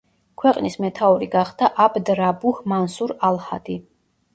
ქვეყნის 0.43 0.77
მეთაური 0.85 1.29
გახდა 1.37 1.71
აბდ 1.87 2.13
რაბუჰ 2.23 2.67
მანსურ 2.77 3.19
ალ-ჰადი. 3.33 3.83